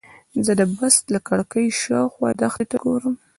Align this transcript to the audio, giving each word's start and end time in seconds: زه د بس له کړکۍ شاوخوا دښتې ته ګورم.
زه 0.45 0.51
د 0.59 0.61
بس 0.75 0.95
له 1.13 1.19
کړکۍ 1.27 1.67
شاوخوا 1.81 2.29
دښتې 2.41 2.65
ته 2.71 2.77
ګورم. 2.83 3.15